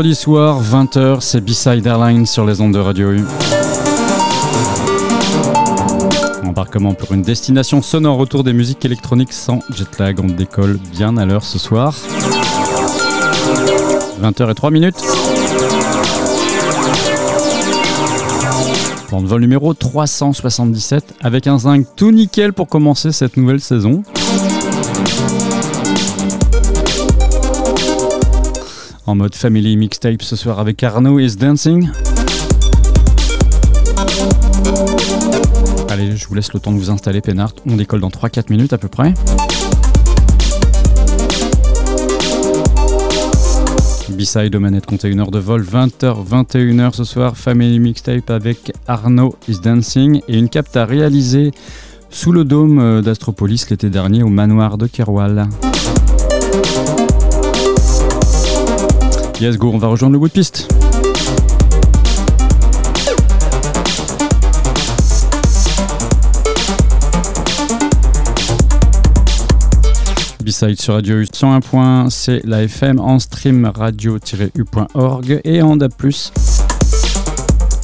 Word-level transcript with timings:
Vendredi 0.00 0.14
soir, 0.14 0.62
20h, 0.62 1.20
c'est 1.20 1.42
B-Side 1.42 1.86
Airlines 1.86 2.24
sur 2.24 2.46
les 2.46 2.62
ondes 2.62 2.72
de 2.72 2.78
Radio 2.78 3.12
U. 3.12 3.22
Embarquement 6.42 6.94
pour 6.94 7.12
une 7.12 7.20
destination 7.20 7.82
sonore 7.82 8.18
autour 8.18 8.42
des 8.42 8.54
musiques 8.54 8.82
électroniques 8.86 9.34
sans 9.34 9.58
jet 9.68 9.98
lag. 9.98 10.18
On 10.20 10.28
décolle 10.28 10.78
bien 10.90 11.18
à 11.18 11.26
l'heure 11.26 11.44
ce 11.44 11.58
soir. 11.58 11.94
20h 14.22 14.50
et 14.50 14.54
3 14.54 14.70
minutes. 14.70 14.96
Vol 19.10 19.40
numéro 19.42 19.74
377 19.74 21.16
avec 21.20 21.46
un 21.46 21.58
zinc 21.58 21.84
tout 21.94 22.10
nickel 22.10 22.54
pour 22.54 22.68
commencer 22.68 23.12
cette 23.12 23.36
nouvelle 23.36 23.60
saison. 23.60 24.02
En 29.10 29.16
mode 29.16 29.34
family 29.34 29.76
mixtape 29.76 30.22
ce 30.22 30.36
soir 30.36 30.60
avec 30.60 30.84
Arnaud 30.84 31.18
is 31.18 31.34
Dancing. 31.34 31.90
Allez, 35.88 36.16
je 36.16 36.28
vous 36.28 36.34
laisse 36.36 36.52
le 36.52 36.60
temps 36.60 36.70
de 36.70 36.78
vous 36.78 36.90
installer, 36.90 37.20
Pénard. 37.20 37.52
On 37.68 37.74
décolle 37.74 37.98
dans 37.98 38.08
3-4 38.08 38.52
minutes 38.52 38.72
à 38.72 38.78
peu 38.78 38.86
près. 38.86 39.12
B-side 44.10 44.52
de 44.52 44.58
manette, 44.58 44.86
comptez 44.86 45.08
une 45.08 45.18
heure 45.18 45.32
de 45.32 45.40
vol, 45.40 45.64
20h, 45.64 46.24
21h 46.24 46.94
ce 46.94 47.02
soir. 47.02 47.36
Family 47.36 47.80
mixtape 47.80 48.30
avec 48.30 48.72
Arnaud 48.86 49.34
is 49.48 49.58
Dancing 49.58 50.20
et 50.28 50.38
une 50.38 50.48
capte 50.48 50.76
à 50.76 50.84
réaliser 50.84 51.50
sous 52.10 52.30
le 52.30 52.44
dôme 52.44 53.02
d'Astropolis 53.02 53.70
l'été 53.70 53.90
dernier 53.90 54.22
au 54.22 54.28
manoir 54.28 54.78
de 54.78 54.86
Keroual. 54.86 55.48
Yes, 59.40 59.56
go, 59.56 59.70
on 59.72 59.78
va 59.78 59.88
rejoindre 59.88 60.12
le 60.12 60.18
bout 60.18 60.28
de 60.28 60.34
piste. 60.34 60.68
B-Side 70.44 70.78
sur 70.78 70.92
Radio 70.92 71.20
U 71.20 71.26
101. 71.32 72.10
C'est 72.10 72.44
la 72.44 72.64
FM 72.64 73.00
en 73.00 73.18
stream 73.18 73.64
radio-u.org 73.74 75.40
et 75.42 75.62
en 75.62 75.76
DAB+. 75.76 75.92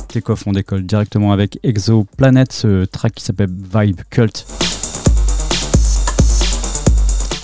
Take-off, 0.09 0.47
on 0.47 0.53
décolle 0.53 0.83
directement 0.83 1.33
avec 1.33 1.59
Exoplanet, 1.63 2.53
ce 2.53 2.85
track 2.85 3.15
qui 3.15 3.25
s'appelle 3.25 3.49
Vibe 3.49 4.03
Cult. 4.11 4.66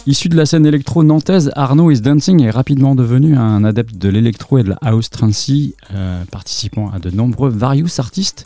Issu 0.04 0.28
de 0.28 0.36
la 0.36 0.46
scène 0.46 0.66
électro 0.66 1.04
nantaise, 1.04 1.52
Arnaud 1.54 1.92
Is 1.92 2.00
Dancing 2.00 2.42
est 2.42 2.50
rapidement 2.50 2.96
devenu 2.96 3.36
un 3.36 3.62
adepte 3.62 3.96
de 3.96 4.08
l'électro 4.08 4.58
et 4.58 4.64
de 4.64 4.70
la 4.70 4.78
house 4.82 5.10
trancy, 5.10 5.76
euh, 5.94 6.24
participant 6.24 6.90
à 6.90 6.98
de 6.98 7.10
nombreux 7.10 7.50
various 7.50 8.00
artistes. 8.00 8.44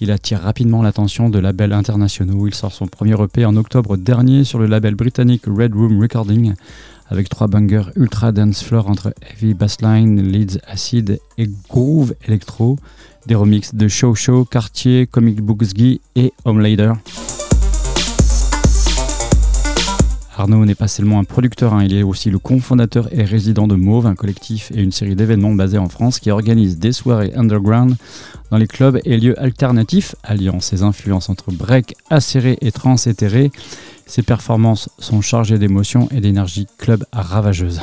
Il 0.00 0.10
attire 0.10 0.40
rapidement 0.40 0.82
l'attention 0.82 1.28
de 1.28 1.38
labels 1.38 1.74
internationaux. 1.74 2.46
Il 2.46 2.54
sort 2.54 2.72
son 2.72 2.86
premier 2.86 3.22
EP 3.22 3.44
en 3.44 3.54
octobre 3.56 3.98
dernier 3.98 4.44
sur 4.44 4.58
le 4.58 4.64
label 4.64 4.94
britannique 4.94 5.42
Red 5.46 5.74
Room 5.74 6.00
Recording 6.00 6.54
avec 7.08 7.28
trois 7.28 7.48
bangers 7.48 7.90
ultra 7.96 8.32
dance 8.32 8.62
floor 8.62 8.88
entre 8.88 9.12
heavy 9.30 9.52
bassline, 9.52 10.22
leads 10.22 10.58
acid 10.66 11.20
et 11.36 11.50
groove 11.68 12.14
electro, 12.26 12.78
des 13.26 13.34
remixes 13.34 13.74
de 13.74 13.88
Show 13.88 14.14
Show, 14.14 14.46
Cartier, 14.46 15.06
Comic 15.06 15.42
Books 15.42 15.74
Guy 15.74 16.00
et 16.16 16.32
Homelader. 16.46 16.92
Arnaud 20.36 20.64
n'est 20.64 20.74
pas 20.74 20.88
seulement 20.88 21.20
un 21.20 21.24
producteur, 21.24 21.74
hein, 21.74 21.84
il 21.84 21.94
est 21.94 22.02
aussi 22.02 22.28
le 22.28 22.40
cofondateur 22.40 23.08
et 23.12 23.22
résident 23.22 23.68
de 23.68 23.76
Mauve, 23.76 24.06
un 24.06 24.16
collectif 24.16 24.72
et 24.74 24.82
une 24.82 24.90
série 24.90 25.14
d'événements 25.14 25.54
basés 25.54 25.78
en 25.78 25.88
France 25.88 26.18
qui 26.18 26.32
organise 26.32 26.78
des 26.78 26.90
soirées 26.90 27.32
underground 27.36 27.94
dans 28.50 28.56
les 28.56 28.66
clubs 28.66 28.98
et 29.04 29.16
lieux 29.16 29.40
alternatifs, 29.40 30.16
alliant 30.24 30.58
ses 30.58 30.82
influences 30.82 31.28
entre 31.28 31.52
break, 31.52 31.94
acéré 32.10 32.58
et 32.62 32.72
trans 32.72 32.96
éthéré. 32.96 33.52
Ses 34.06 34.22
performances 34.22 34.88
sont 34.98 35.20
chargées 35.20 35.58
d'émotions 35.58 36.08
et 36.10 36.20
d'énergie 36.20 36.66
club 36.78 37.04
ravageuse. 37.12 37.80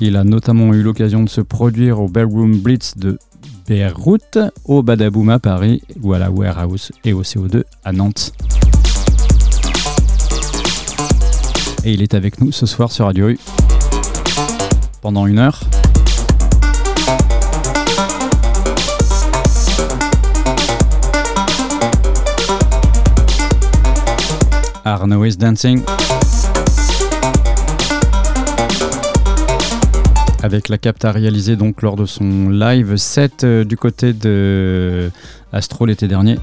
Il 0.00 0.16
a 0.16 0.24
notamment 0.24 0.72
eu 0.72 0.82
l'occasion 0.82 1.22
de 1.22 1.28
se 1.28 1.40
produire 1.40 2.00
au 2.00 2.08
Bellroom 2.08 2.58
Blitz 2.58 2.96
de 2.96 3.18
Beyrouth, 3.66 4.38
au 4.66 4.82
Badaboom 4.82 5.30
à 5.30 5.38
Paris 5.38 5.82
ou 6.02 6.12
à 6.12 6.18
la 6.18 6.30
Warehouse 6.30 6.92
et 7.04 7.12
au 7.12 7.22
CO2 7.22 7.62
à 7.84 7.92
Nantes. 7.92 8.32
Et 11.84 11.92
il 11.92 12.02
est 12.02 12.14
avec 12.14 12.40
nous 12.40 12.52
ce 12.52 12.66
soir 12.66 12.92
sur 12.92 13.06
Radio 13.06 13.28
U 13.28 13.38
pendant 15.00 15.26
une 15.26 15.38
heure. 15.38 15.60
Arnaud 24.84 25.24
is 25.24 25.36
dancing. 25.36 25.82
Avec 30.44 30.68
la 30.68 30.76
capta 30.76 31.10
réalisée 31.10 31.56
donc 31.56 31.80
lors 31.80 31.96
de 31.96 32.04
son 32.04 32.50
live 32.50 32.96
set 32.96 33.44
euh, 33.44 33.64
du 33.64 33.78
côté 33.78 34.12
de 34.12 35.10
Astro 35.54 35.86
l'été 35.86 36.06
dernier. 36.06 36.36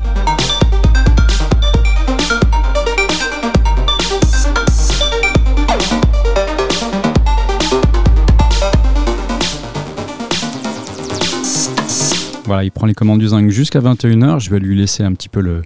Voilà, 12.46 12.64
il 12.64 12.72
prend 12.72 12.86
les 12.88 12.94
commandes 12.94 13.20
du 13.20 13.28
zinc 13.30 13.50
jusqu'à 13.50 13.80
21h. 13.80 14.40
Je 14.40 14.50
vais 14.50 14.60
lui 14.60 14.78
laisser 14.78 15.04
un 15.04 15.14
petit 15.14 15.30
peu 15.30 15.40
le, 15.42 15.62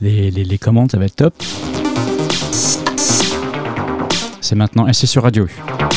les, 0.00 0.30
les- 0.30 0.44
les 0.44 0.58
commandes, 0.58 0.90
ça 0.90 0.98
va 0.98 1.06
être 1.06 1.16
top. 1.16 1.34
C'est 4.40 4.54
maintenant 4.54 4.86
et 4.86 4.92
c'est 4.92 5.06
sur 5.06 5.24
Radio 5.24 5.46
U. 5.46 5.87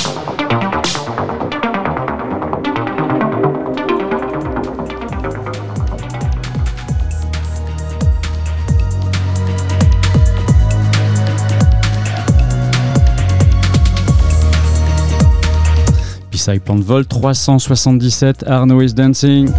Plan 16.59 16.79
de 16.79 16.83
vol 16.83 17.05
377, 17.05 18.43
Arnaud 18.47 18.81
is 18.81 18.93
dancing. 18.93 19.53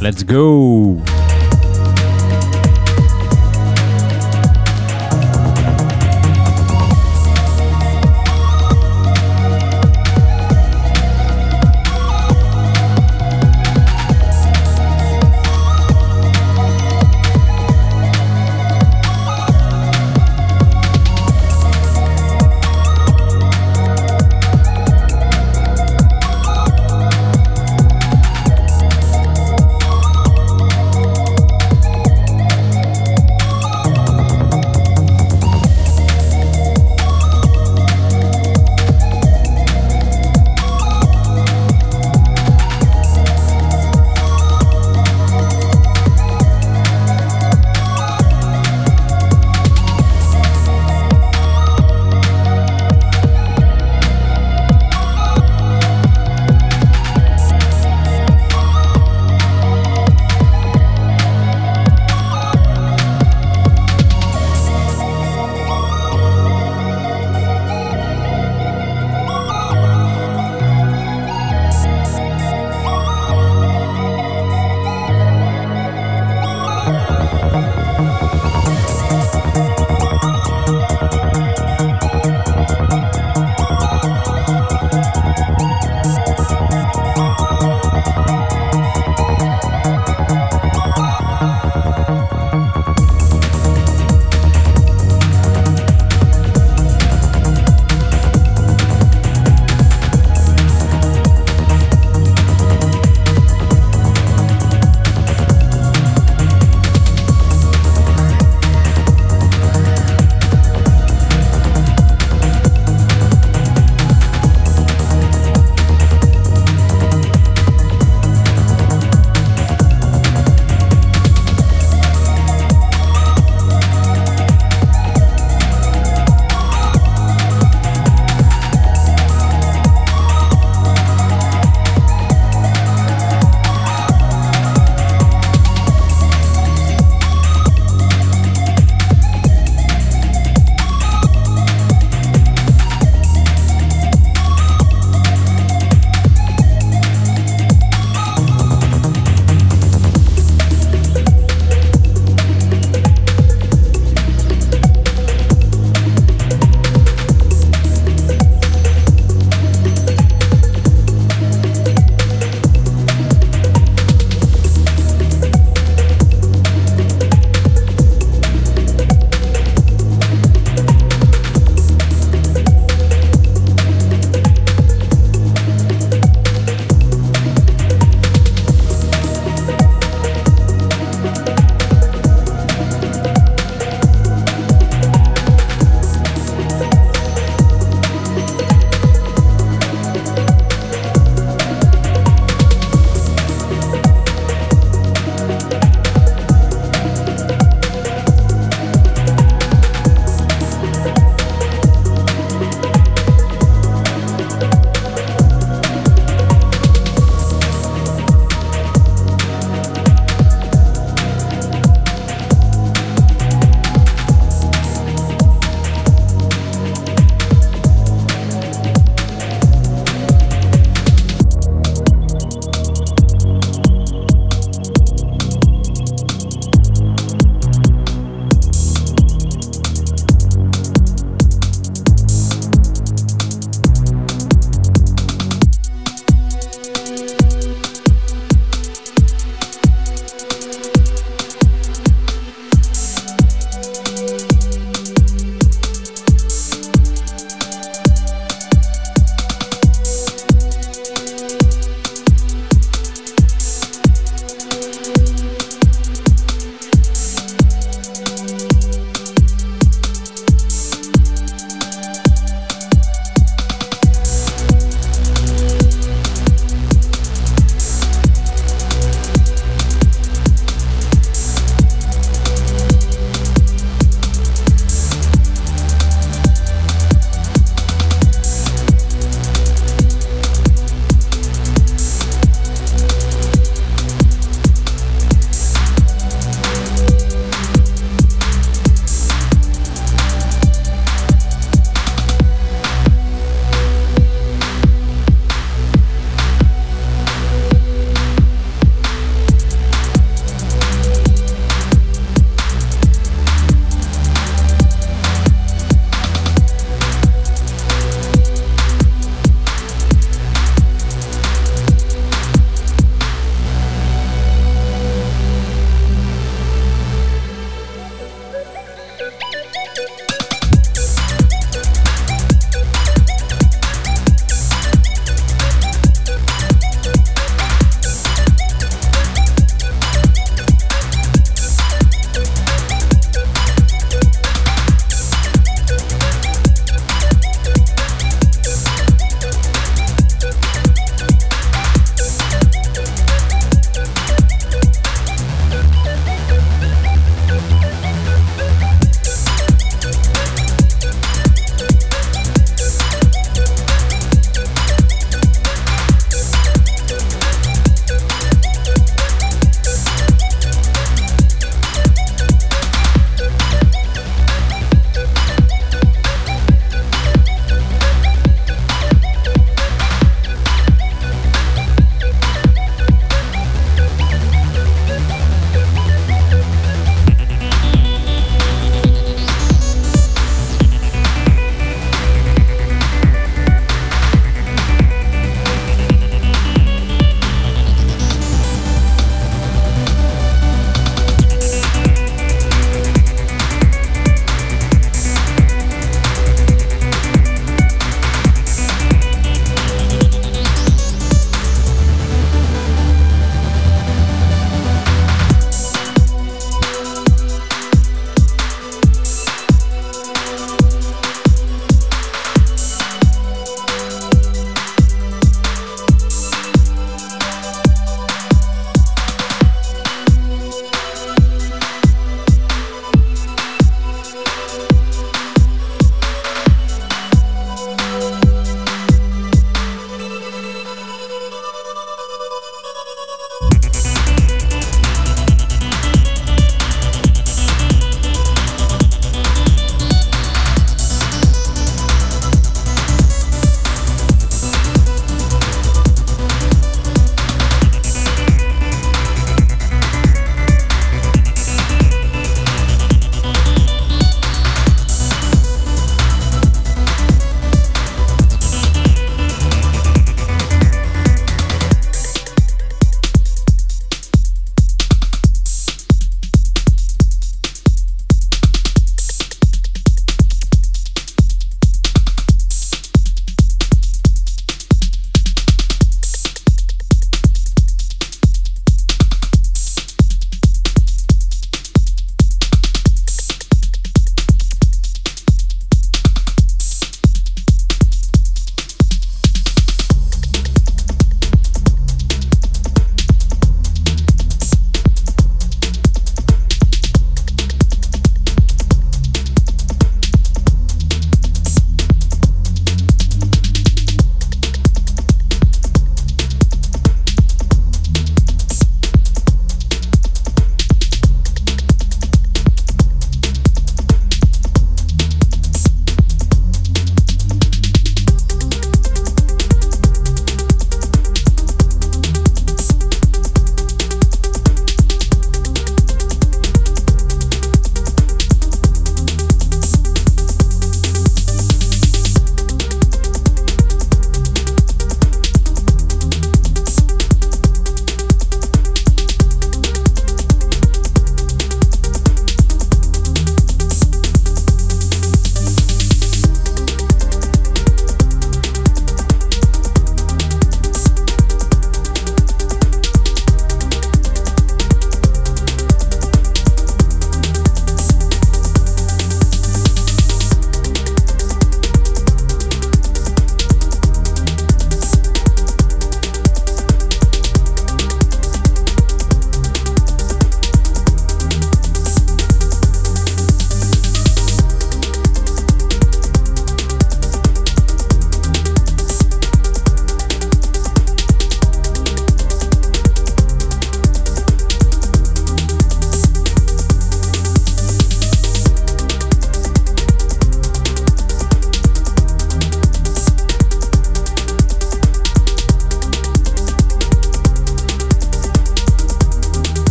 Let's 0.00 0.24
go! 0.24 1.15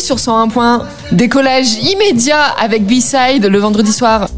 Sur 0.00 0.18
101 0.18 0.48
points. 0.48 0.86
Décollage 1.12 1.74
immédiat 1.74 2.42
avec 2.42 2.86
B-Side 2.86 3.44
le 3.44 3.58
vendredi 3.58 3.92
soir. 3.92 4.28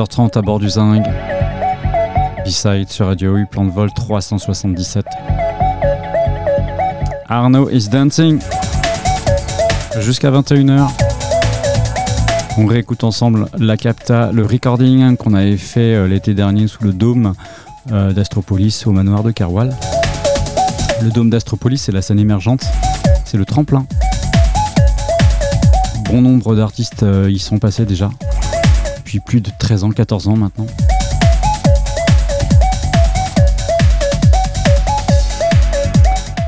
20h30 0.00 0.38
à 0.38 0.40
bord 0.42 0.58
du 0.58 0.70
Zing. 0.70 1.02
B-side 2.46 2.88
sur 2.88 3.06
Radio 3.06 3.36
U, 3.36 3.44
plan 3.44 3.66
de 3.66 3.70
vol 3.70 3.92
377. 3.92 5.04
Arnaud 7.28 7.68
is 7.68 7.88
dancing. 7.90 8.40
Jusqu'à 10.00 10.30
21h. 10.30 10.88
On 12.56 12.64
réécoute 12.64 13.04
ensemble 13.04 13.46
la 13.58 13.76
capta, 13.76 14.32
le 14.32 14.46
recording 14.46 15.18
qu'on 15.18 15.34
avait 15.34 15.58
fait 15.58 15.94
euh, 15.94 16.08
l'été 16.08 16.32
dernier 16.32 16.66
sous 16.66 16.82
le 16.82 16.94
dôme 16.94 17.34
euh, 17.92 18.14
d'Astropolis 18.14 18.86
au 18.86 18.92
manoir 18.92 19.22
de 19.22 19.32
Carwal. 19.32 19.76
Le 21.02 21.10
dôme 21.10 21.28
d'Astropolis, 21.28 21.82
c'est 21.82 21.92
la 21.92 22.00
scène 22.00 22.18
émergente, 22.18 22.64
c'est 23.26 23.36
le 23.36 23.44
tremplin. 23.44 23.84
Bon 26.10 26.22
nombre 26.22 26.56
d'artistes 26.56 27.02
euh, 27.02 27.30
y 27.30 27.38
sont 27.38 27.58
passés 27.58 27.84
déjà, 27.84 28.08
plus 29.18 29.40
de 29.40 29.50
13 29.58 29.84
ans, 29.84 29.90
14 29.90 30.28
ans 30.28 30.36
maintenant. 30.36 30.66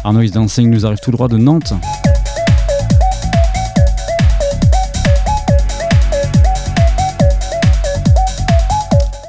Arnaud 0.05 0.23
is 0.23 0.31
Dancing 0.31 0.71
nous 0.71 0.87
arrive 0.87 0.99
tout 1.01 1.11
droit 1.11 1.27
de 1.27 1.37
Nantes. 1.37 1.73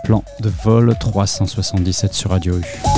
Plan 0.04 0.24
de 0.40 0.52
vol 0.64 0.96
377 1.00 2.14
sur 2.14 2.30
Radio 2.30 2.58
U. 2.58 2.93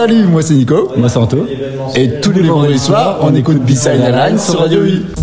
Salut, 0.00 0.24
moi 0.24 0.40
c'est 0.40 0.54
Nico. 0.54 0.90
Moi 0.96 1.10
c'est 1.10 1.18
Anto. 1.18 1.46
Et 1.94 2.20
tous 2.22 2.32
les 2.32 2.48
vendredis 2.48 2.78
soirs, 2.78 3.18
on 3.20 3.34
écoute 3.34 3.58
B-Side 3.58 4.00
Airlines 4.00 4.38
sur 4.38 4.60
Radio 4.60 4.80
8. 4.80 5.19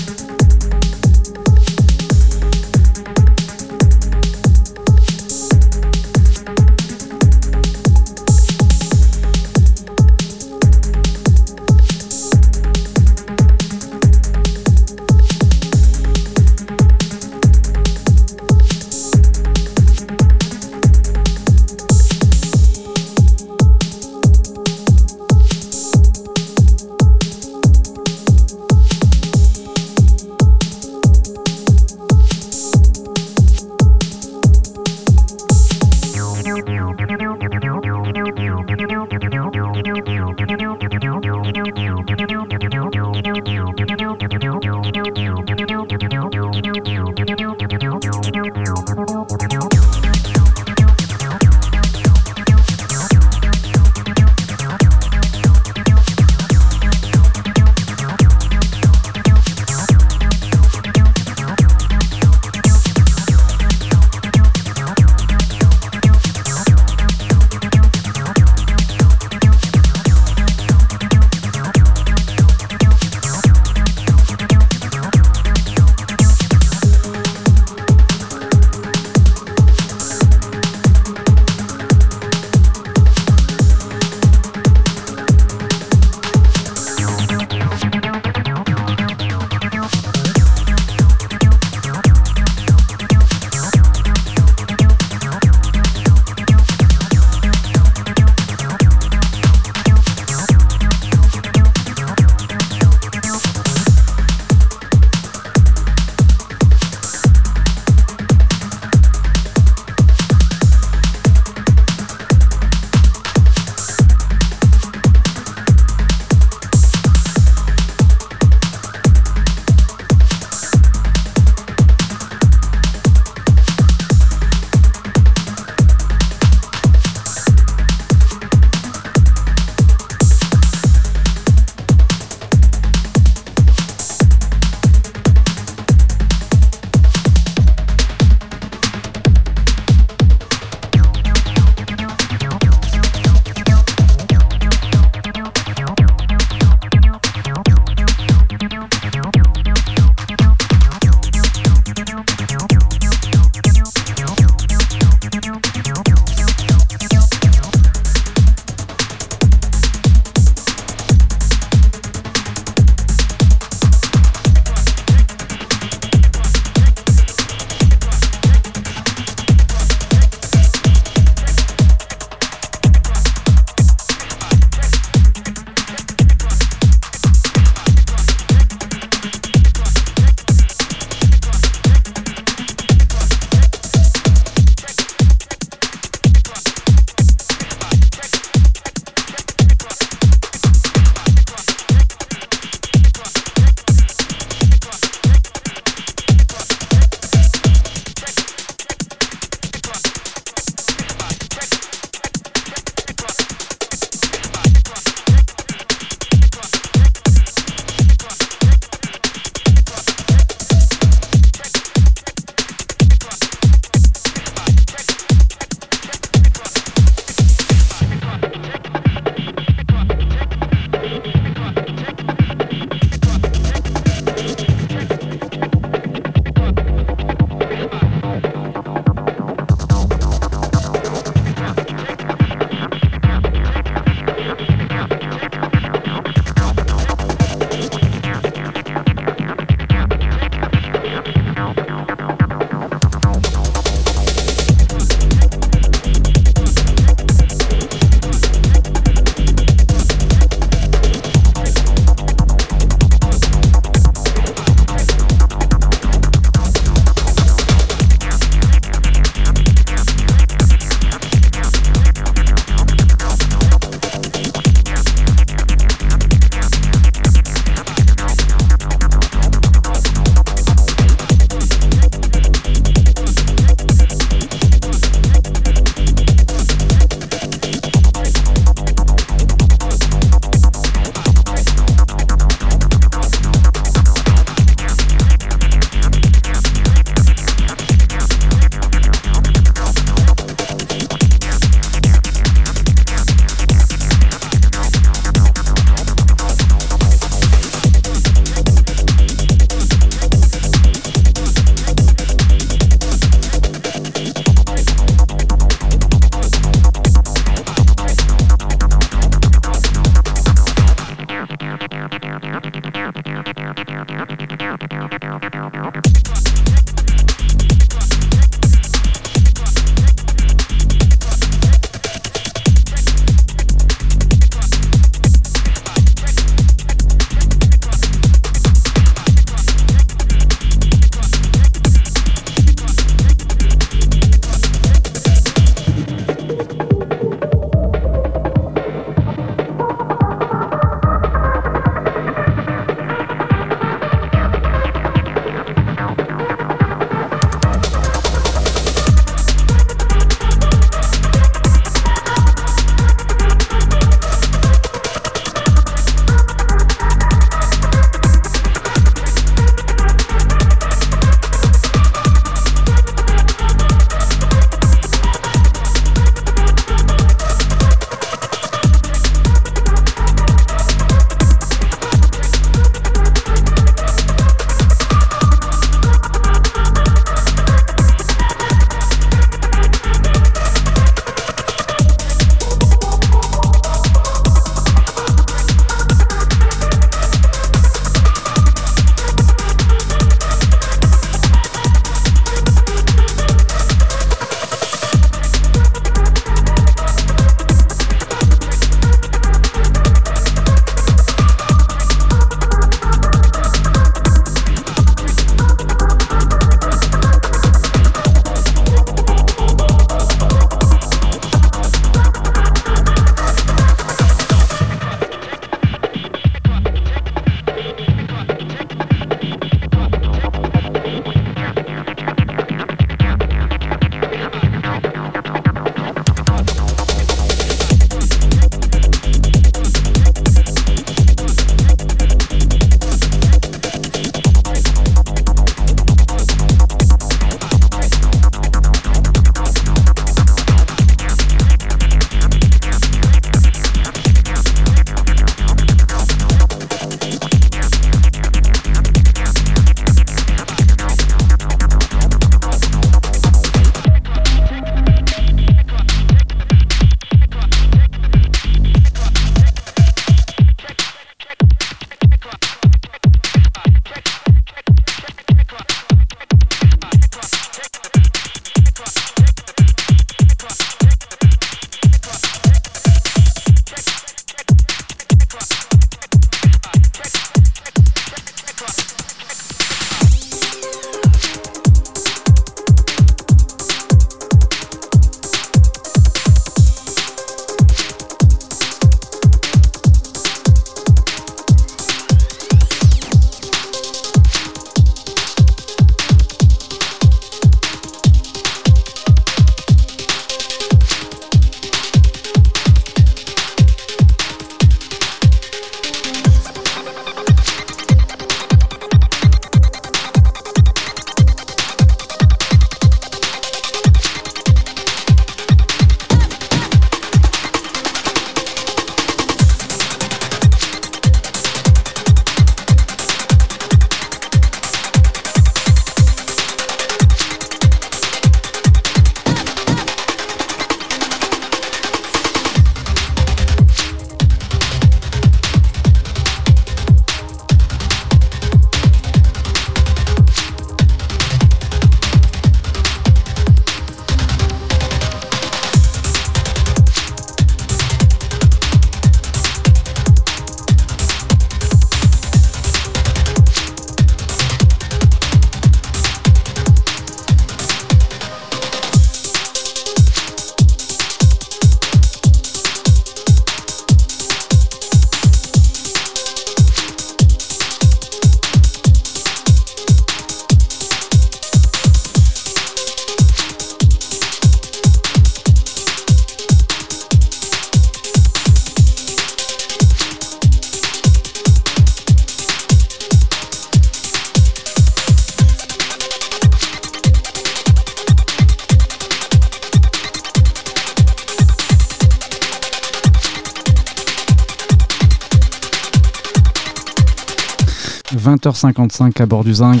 à 598.84 599.46
bord 599.46 599.62
du 599.62 599.74
Zing. 599.74 600.00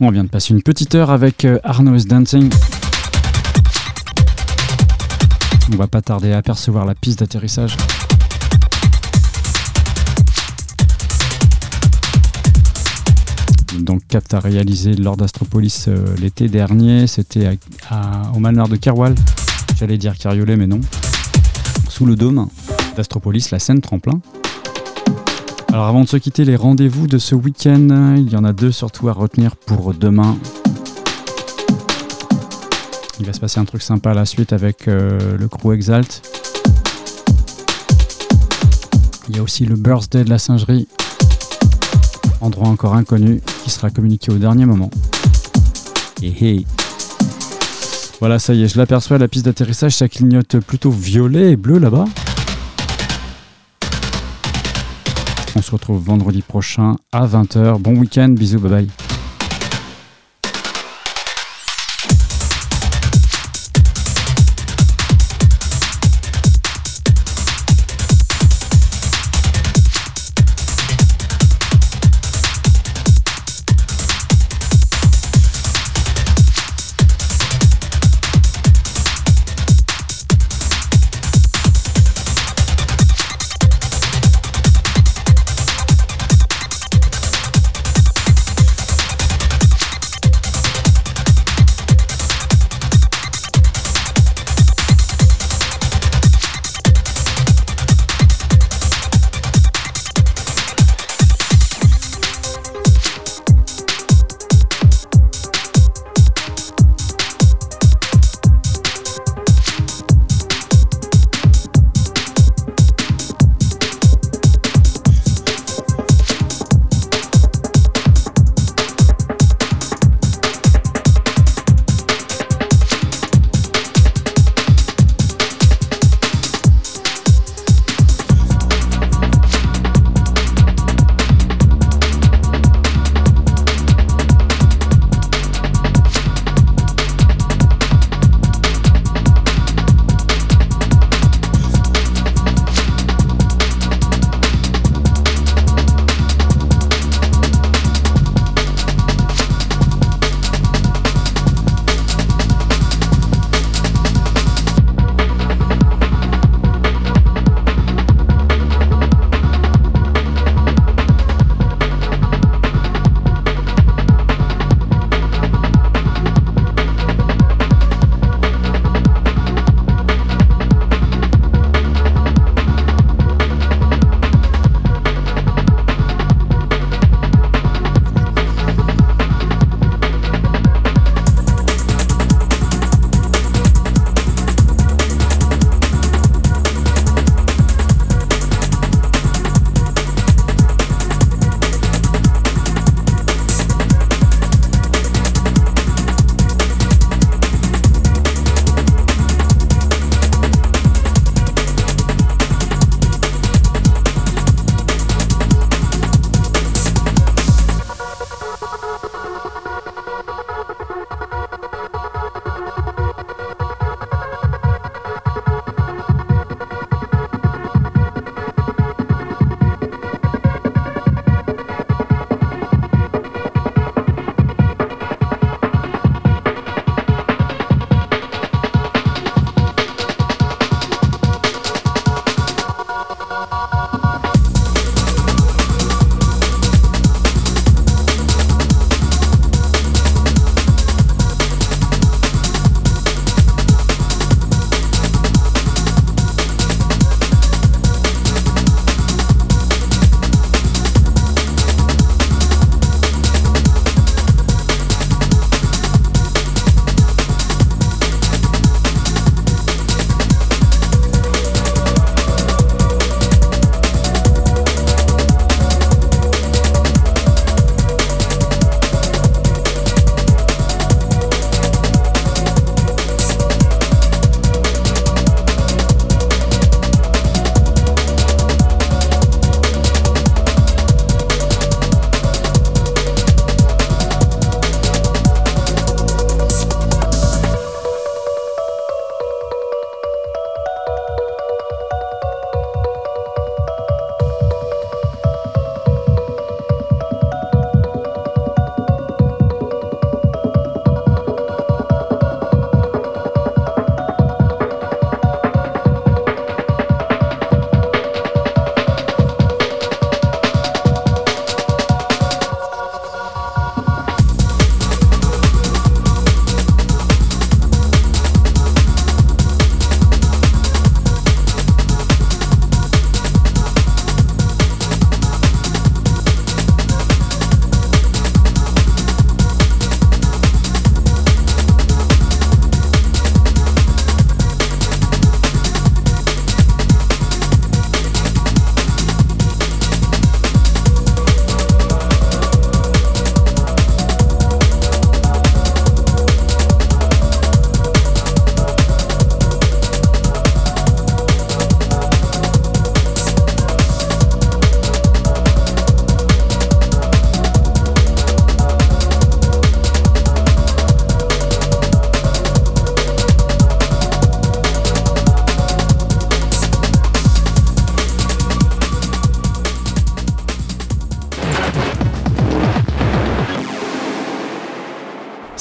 On 0.00 0.10
vient 0.10 0.22
de 0.22 0.28
passer 0.28 0.54
une 0.54 0.62
petite 0.62 0.94
heure 0.94 1.10
avec 1.10 1.44
euh, 1.44 1.58
Arnaud 1.64 1.98
Dancing. 1.98 2.50
On 5.72 5.76
va 5.76 5.88
pas 5.88 6.02
tarder 6.02 6.32
à 6.32 6.38
apercevoir 6.38 6.84
la 6.84 6.94
piste 6.94 7.18
d'atterrissage. 7.18 7.76
Donc 13.80 14.02
Cap 14.06 14.22
a 14.32 14.38
réalisé 14.38 14.94
lors 14.94 15.16
d'Astropolis 15.16 15.86
euh, 15.88 16.14
l'été 16.20 16.48
dernier, 16.48 17.08
c'était 17.08 17.58
au 18.34 18.38
manoir 18.38 18.68
de 18.68 18.76
Kerwal. 18.76 19.16
J'allais 19.76 19.98
dire 19.98 20.16
Cariolet 20.16 20.56
mais 20.56 20.66
non. 20.66 20.80
Sous 21.88 22.06
le 22.06 22.16
dôme 22.16 22.48
d'Astropolis, 22.96 23.50
la 23.50 23.58
scène 23.58 23.80
tremplin. 23.80 24.20
Alors 25.72 25.86
avant 25.86 26.04
de 26.04 26.08
se 26.08 26.16
quitter, 26.16 26.44
les 26.44 26.56
rendez-vous 26.56 27.06
de 27.06 27.18
ce 27.18 27.34
week-end, 27.34 28.14
il 28.16 28.30
y 28.30 28.36
en 28.36 28.44
a 28.44 28.52
deux 28.52 28.70
surtout 28.70 29.08
à 29.08 29.12
retenir 29.12 29.56
pour 29.56 29.92
demain. 29.92 30.36
Il 33.18 33.26
va 33.26 33.32
se 33.32 33.40
passer 33.40 33.58
un 33.58 33.64
truc 33.64 33.82
sympa 33.82 34.10
à 34.12 34.14
la 34.14 34.26
suite 34.26 34.52
avec 34.52 34.86
euh, 34.86 35.36
le 35.36 35.48
crew 35.48 35.72
Exalt. 35.72 36.22
Il 39.28 39.36
y 39.36 39.38
a 39.38 39.42
aussi 39.42 39.64
le 39.64 39.74
birthday 39.74 40.24
de 40.24 40.30
la 40.30 40.38
singerie, 40.38 40.86
endroit 42.40 42.68
encore 42.68 42.94
inconnu, 42.94 43.40
qui 43.64 43.70
sera 43.70 43.90
communiqué 43.90 44.30
au 44.30 44.38
dernier 44.38 44.66
moment. 44.66 44.90
Et 46.22 46.28
hey. 46.44 46.66
Voilà, 48.24 48.38
ça 48.38 48.54
y 48.54 48.62
est, 48.62 48.68
je 48.68 48.78
l'aperçois, 48.78 49.18
la 49.18 49.28
piste 49.28 49.44
d'atterrissage, 49.44 49.96
ça 49.96 50.08
clignote 50.08 50.58
plutôt 50.60 50.90
violet 50.90 51.50
et 51.50 51.56
bleu 51.56 51.78
là-bas. 51.78 52.06
On 55.54 55.60
se 55.60 55.70
retrouve 55.70 56.02
vendredi 56.02 56.40
prochain 56.40 56.96
à 57.12 57.26
20h. 57.26 57.78
Bon 57.78 57.94
week-end, 57.94 58.30
bisous, 58.30 58.60
bye 58.60 58.70
bye. 58.70 59.03